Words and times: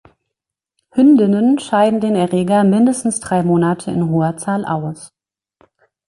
Hündinnen 0.95 1.59
scheiden 1.59 2.01
den 2.01 2.15
Erreger 2.15 2.63
mindestens 2.63 3.19
drei 3.19 3.43
Monate 3.43 3.91
in 3.91 4.09
hoher 4.09 4.35
Zahl 4.35 4.65
aus. 4.65 5.13